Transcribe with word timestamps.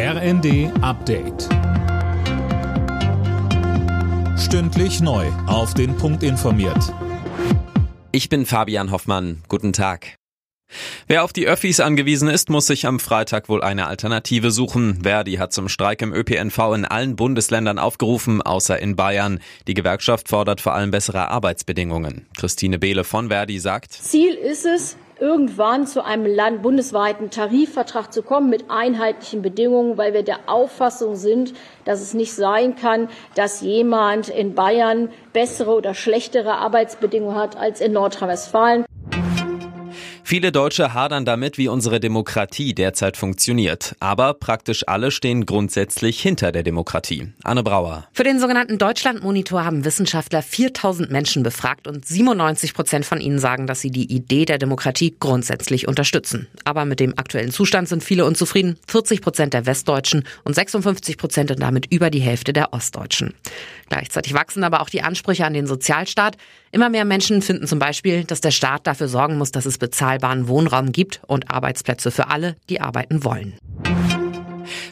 RND 0.00 0.70
Update. 0.80 1.48
Stündlich 4.38 5.00
neu. 5.00 5.26
Auf 5.48 5.74
den 5.74 5.96
Punkt 5.96 6.22
informiert. 6.22 6.94
Ich 8.12 8.28
bin 8.28 8.46
Fabian 8.46 8.92
Hoffmann. 8.92 9.42
Guten 9.48 9.72
Tag. 9.72 10.14
Wer 11.08 11.24
auf 11.24 11.32
die 11.32 11.48
Öffis 11.48 11.80
angewiesen 11.80 12.28
ist, 12.28 12.48
muss 12.48 12.68
sich 12.68 12.86
am 12.86 13.00
Freitag 13.00 13.48
wohl 13.48 13.60
eine 13.60 13.88
Alternative 13.88 14.52
suchen. 14.52 15.00
Verdi 15.02 15.32
hat 15.32 15.52
zum 15.52 15.68
Streik 15.68 16.00
im 16.00 16.14
ÖPNV 16.14 16.58
in 16.76 16.84
allen 16.84 17.16
Bundesländern 17.16 17.80
aufgerufen, 17.80 18.40
außer 18.40 18.78
in 18.78 18.94
Bayern. 18.94 19.40
Die 19.66 19.74
Gewerkschaft 19.74 20.28
fordert 20.28 20.60
vor 20.60 20.74
allem 20.74 20.92
bessere 20.92 21.26
Arbeitsbedingungen. 21.26 22.28
Christine 22.36 22.78
Behle 22.78 23.02
von 23.02 23.30
Verdi 23.30 23.58
sagt, 23.58 23.94
Ziel 23.94 24.34
ist 24.34 24.64
es, 24.64 24.96
irgendwann 25.20 25.86
zu 25.86 26.04
einem 26.04 26.26
Land 26.26 26.62
bundesweiten 26.62 27.30
Tarifvertrag 27.30 28.12
zu 28.12 28.22
kommen 28.22 28.50
mit 28.50 28.70
einheitlichen 28.70 29.42
Bedingungen, 29.42 29.98
weil 29.98 30.14
wir 30.14 30.22
der 30.22 30.48
Auffassung 30.48 31.16
sind, 31.16 31.54
dass 31.84 32.00
es 32.00 32.14
nicht 32.14 32.34
sein 32.34 32.76
kann, 32.76 33.08
dass 33.34 33.60
jemand 33.60 34.28
in 34.28 34.54
Bayern 34.54 35.10
bessere 35.32 35.72
oder 35.74 35.94
schlechtere 35.94 36.54
Arbeitsbedingungen 36.54 37.36
hat 37.36 37.56
als 37.56 37.80
in 37.80 37.92
Nordrhein-Westfalen. 37.92 38.84
Viele 40.30 40.52
Deutsche 40.52 40.92
hadern 40.92 41.24
damit, 41.24 41.56
wie 41.56 41.68
unsere 41.68 42.00
Demokratie 42.00 42.74
derzeit 42.74 43.16
funktioniert. 43.16 43.96
Aber 43.98 44.34
praktisch 44.34 44.86
alle 44.86 45.10
stehen 45.10 45.46
grundsätzlich 45.46 46.20
hinter 46.20 46.52
der 46.52 46.62
Demokratie. 46.62 47.28
Anne 47.44 47.62
Brauer. 47.62 48.06
Für 48.12 48.24
den 48.24 48.38
sogenannten 48.38 48.76
Deutschlandmonitor 48.76 49.64
haben 49.64 49.86
Wissenschaftler 49.86 50.42
4000 50.42 51.10
Menschen 51.10 51.42
befragt 51.42 51.88
und 51.88 52.04
97 52.04 52.74
Prozent 52.74 53.06
von 53.06 53.22
ihnen 53.22 53.38
sagen, 53.38 53.66
dass 53.66 53.80
sie 53.80 53.90
die 53.90 54.12
Idee 54.12 54.44
der 54.44 54.58
Demokratie 54.58 55.16
grundsätzlich 55.18 55.88
unterstützen. 55.88 56.46
Aber 56.64 56.84
mit 56.84 57.00
dem 57.00 57.18
aktuellen 57.18 57.50
Zustand 57.50 57.88
sind 57.88 58.04
viele 58.04 58.26
unzufrieden. 58.26 58.76
40 58.86 59.22
Prozent 59.22 59.54
der 59.54 59.64
Westdeutschen 59.64 60.24
und 60.44 60.54
56 60.54 61.16
Prozent 61.16 61.52
und 61.52 61.62
damit 61.62 61.90
über 61.90 62.10
die 62.10 62.20
Hälfte 62.20 62.52
der 62.52 62.74
Ostdeutschen. 62.74 63.32
Gleichzeitig 63.88 64.34
wachsen 64.34 64.64
aber 64.64 64.80
auch 64.80 64.90
die 64.90 65.02
Ansprüche 65.02 65.44
an 65.44 65.54
den 65.54 65.66
Sozialstaat. 65.66 66.36
Immer 66.72 66.90
mehr 66.90 67.04
Menschen 67.04 67.42
finden 67.42 67.66
zum 67.66 67.78
Beispiel, 67.78 68.24
dass 68.24 68.40
der 68.40 68.50
Staat 68.50 68.86
dafür 68.86 69.08
sorgen 69.08 69.38
muss, 69.38 69.52
dass 69.52 69.66
es 69.66 69.78
bezahlbaren 69.78 70.48
Wohnraum 70.48 70.92
gibt 70.92 71.20
und 71.26 71.50
Arbeitsplätze 71.50 72.10
für 72.10 72.28
alle, 72.28 72.56
die 72.68 72.80
arbeiten 72.80 73.24
wollen. 73.24 73.54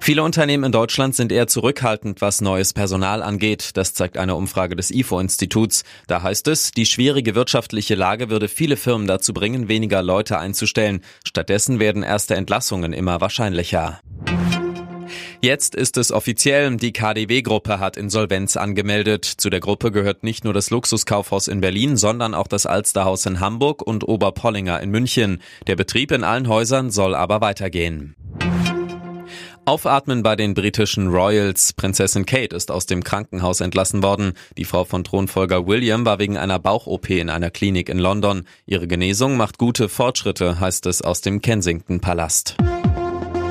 Viele 0.00 0.22
Unternehmen 0.22 0.64
in 0.64 0.72
Deutschland 0.72 1.14
sind 1.14 1.32
eher 1.32 1.46
zurückhaltend, 1.46 2.20
was 2.20 2.40
neues 2.40 2.72
Personal 2.72 3.22
angeht. 3.22 3.70
Das 3.74 3.94
zeigt 3.94 4.18
eine 4.18 4.34
Umfrage 4.34 4.76
des 4.76 4.90
IFO-Instituts. 4.90 5.82
Da 6.06 6.22
heißt 6.22 6.46
es, 6.48 6.72
die 6.72 6.86
schwierige 6.86 7.34
wirtschaftliche 7.34 7.94
Lage 7.94 8.28
würde 8.28 8.48
viele 8.48 8.76
Firmen 8.76 9.06
dazu 9.06 9.32
bringen, 9.32 9.68
weniger 9.68 10.02
Leute 10.02 10.38
einzustellen. 10.38 11.02
Stattdessen 11.24 11.78
werden 11.80 12.02
erste 12.02 12.34
Entlassungen 12.34 12.92
immer 12.92 13.20
wahrscheinlicher. 13.20 14.00
Jetzt 15.44 15.74
ist 15.74 15.98
es 15.98 16.10
offiziell, 16.10 16.74
die 16.78 16.94
KDW-Gruppe 16.94 17.78
hat 17.78 17.98
Insolvenz 17.98 18.56
angemeldet. 18.56 19.26
Zu 19.26 19.50
der 19.50 19.60
Gruppe 19.60 19.92
gehört 19.92 20.24
nicht 20.24 20.42
nur 20.42 20.54
das 20.54 20.70
Luxuskaufhaus 20.70 21.48
in 21.48 21.60
Berlin, 21.60 21.98
sondern 21.98 22.32
auch 22.32 22.46
das 22.46 22.64
Alsterhaus 22.64 23.26
in 23.26 23.40
Hamburg 23.40 23.82
und 23.82 24.08
Oberpollinger 24.08 24.80
in 24.80 24.88
München. 24.88 25.42
Der 25.66 25.76
Betrieb 25.76 26.12
in 26.12 26.24
allen 26.24 26.48
Häusern 26.48 26.90
soll 26.90 27.14
aber 27.14 27.42
weitergehen. 27.42 28.16
Aufatmen 29.66 30.22
bei 30.22 30.34
den 30.34 30.54
britischen 30.54 31.08
Royals. 31.08 31.74
Prinzessin 31.74 32.24
Kate 32.24 32.56
ist 32.56 32.70
aus 32.70 32.86
dem 32.86 33.04
Krankenhaus 33.04 33.60
entlassen 33.60 34.02
worden. 34.02 34.32
Die 34.56 34.64
Frau 34.64 34.84
von 34.84 35.04
Thronfolger 35.04 35.66
William 35.66 36.06
war 36.06 36.18
wegen 36.18 36.38
einer 36.38 36.58
Bauch-OP 36.58 37.10
in 37.10 37.28
einer 37.28 37.50
Klinik 37.50 37.90
in 37.90 37.98
London. 37.98 38.44
Ihre 38.64 38.88
Genesung 38.88 39.36
macht 39.36 39.58
gute 39.58 39.90
Fortschritte, 39.90 40.58
heißt 40.58 40.86
es 40.86 41.02
aus 41.02 41.20
dem 41.20 41.42
Kensington 41.42 42.00
Palast. 42.00 42.56